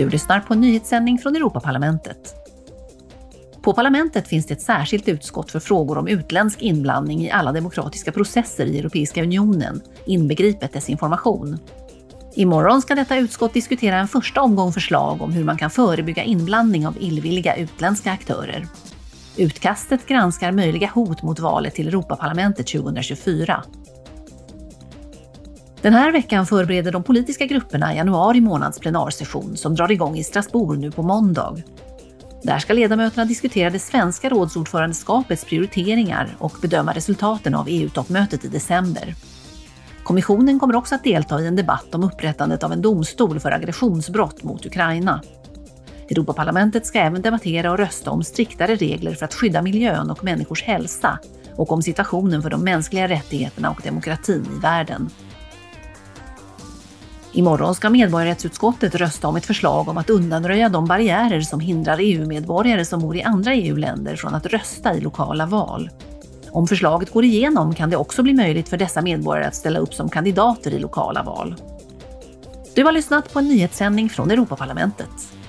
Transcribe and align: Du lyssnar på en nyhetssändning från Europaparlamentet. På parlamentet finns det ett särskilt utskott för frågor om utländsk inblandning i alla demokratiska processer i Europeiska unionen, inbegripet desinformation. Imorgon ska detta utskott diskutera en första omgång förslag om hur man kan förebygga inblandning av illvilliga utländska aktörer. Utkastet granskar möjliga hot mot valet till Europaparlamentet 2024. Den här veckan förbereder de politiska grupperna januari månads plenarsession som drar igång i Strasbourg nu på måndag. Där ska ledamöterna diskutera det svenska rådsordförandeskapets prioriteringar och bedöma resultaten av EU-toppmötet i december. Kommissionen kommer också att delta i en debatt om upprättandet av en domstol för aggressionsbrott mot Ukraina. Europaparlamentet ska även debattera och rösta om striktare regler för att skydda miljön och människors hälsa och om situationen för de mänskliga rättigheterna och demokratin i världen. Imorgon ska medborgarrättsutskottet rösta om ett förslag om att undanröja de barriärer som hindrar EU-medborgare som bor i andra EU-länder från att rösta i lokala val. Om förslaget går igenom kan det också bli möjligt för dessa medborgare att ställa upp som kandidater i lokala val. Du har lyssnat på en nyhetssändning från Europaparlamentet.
Du 0.00 0.10
lyssnar 0.10 0.40
på 0.40 0.54
en 0.54 0.60
nyhetssändning 0.60 1.18
från 1.18 1.36
Europaparlamentet. 1.36 2.34
På 3.62 3.72
parlamentet 3.72 4.28
finns 4.28 4.46
det 4.46 4.54
ett 4.54 4.62
särskilt 4.62 5.08
utskott 5.08 5.50
för 5.50 5.60
frågor 5.60 5.98
om 5.98 6.08
utländsk 6.08 6.62
inblandning 6.62 7.20
i 7.20 7.30
alla 7.30 7.52
demokratiska 7.52 8.12
processer 8.12 8.66
i 8.66 8.78
Europeiska 8.78 9.22
unionen, 9.22 9.80
inbegripet 10.06 10.72
desinformation. 10.72 11.58
Imorgon 12.34 12.82
ska 12.82 12.94
detta 12.94 13.16
utskott 13.16 13.54
diskutera 13.54 13.98
en 13.98 14.08
första 14.08 14.42
omgång 14.42 14.72
förslag 14.72 15.22
om 15.22 15.32
hur 15.32 15.44
man 15.44 15.58
kan 15.58 15.70
förebygga 15.70 16.22
inblandning 16.22 16.86
av 16.86 16.96
illvilliga 17.00 17.56
utländska 17.56 18.12
aktörer. 18.12 18.66
Utkastet 19.36 20.06
granskar 20.06 20.52
möjliga 20.52 20.90
hot 20.94 21.22
mot 21.22 21.38
valet 21.38 21.74
till 21.74 21.88
Europaparlamentet 21.88 22.66
2024. 22.66 23.64
Den 25.82 25.94
här 25.94 26.12
veckan 26.12 26.46
förbereder 26.46 26.92
de 26.92 27.02
politiska 27.02 27.46
grupperna 27.46 27.94
januari 27.94 28.40
månads 28.40 28.78
plenarsession 28.78 29.56
som 29.56 29.74
drar 29.74 29.92
igång 29.92 30.16
i 30.16 30.24
Strasbourg 30.24 30.78
nu 30.80 30.90
på 30.90 31.02
måndag. 31.02 31.56
Där 32.42 32.58
ska 32.58 32.72
ledamöterna 32.72 33.24
diskutera 33.24 33.70
det 33.70 33.78
svenska 33.78 34.28
rådsordförandeskapets 34.28 35.44
prioriteringar 35.44 36.36
och 36.38 36.52
bedöma 36.62 36.92
resultaten 36.92 37.54
av 37.54 37.66
EU-toppmötet 37.68 38.44
i 38.44 38.48
december. 38.48 39.14
Kommissionen 40.02 40.60
kommer 40.60 40.76
också 40.76 40.94
att 40.94 41.04
delta 41.04 41.40
i 41.40 41.46
en 41.46 41.56
debatt 41.56 41.94
om 41.94 42.04
upprättandet 42.04 42.64
av 42.64 42.72
en 42.72 42.82
domstol 42.82 43.40
för 43.40 43.52
aggressionsbrott 43.52 44.42
mot 44.42 44.66
Ukraina. 44.66 45.22
Europaparlamentet 46.10 46.86
ska 46.86 46.98
även 46.98 47.22
debattera 47.22 47.70
och 47.70 47.78
rösta 47.78 48.10
om 48.10 48.22
striktare 48.22 48.74
regler 48.74 49.14
för 49.14 49.24
att 49.24 49.34
skydda 49.34 49.62
miljön 49.62 50.10
och 50.10 50.24
människors 50.24 50.62
hälsa 50.62 51.18
och 51.56 51.72
om 51.72 51.82
situationen 51.82 52.42
för 52.42 52.50
de 52.50 52.64
mänskliga 52.64 53.08
rättigheterna 53.08 53.70
och 53.70 53.80
demokratin 53.84 54.46
i 54.56 54.60
världen. 54.60 55.10
Imorgon 57.32 57.74
ska 57.74 57.90
medborgarrättsutskottet 57.90 58.94
rösta 58.94 59.28
om 59.28 59.36
ett 59.36 59.46
förslag 59.46 59.88
om 59.88 59.98
att 59.98 60.10
undanröja 60.10 60.68
de 60.68 60.86
barriärer 60.86 61.40
som 61.40 61.60
hindrar 61.60 61.98
EU-medborgare 62.00 62.84
som 62.84 63.00
bor 63.00 63.16
i 63.16 63.22
andra 63.22 63.54
EU-länder 63.54 64.16
från 64.16 64.34
att 64.34 64.46
rösta 64.46 64.94
i 64.94 65.00
lokala 65.00 65.46
val. 65.46 65.90
Om 66.50 66.66
förslaget 66.68 67.12
går 67.12 67.24
igenom 67.24 67.74
kan 67.74 67.90
det 67.90 67.96
också 67.96 68.22
bli 68.22 68.34
möjligt 68.34 68.68
för 68.68 68.76
dessa 68.76 69.02
medborgare 69.02 69.46
att 69.46 69.54
ställa 69.54 69.78
upp 69.78 69.94
som 69.94 70.08
kandidater 70.08 70.74
i 70.74 70.78
lokala 70.78 71.22
val. 71.22 71.54
Du 72.74 72.84
har 72.84 72.92
lyssnat 72.92 73.32
på 73.32 73.38
en 73.38 73.48
nyhetssändning 73.48 74.08
från 74.08 74.30
Europaparlamentet. 74.30 75.39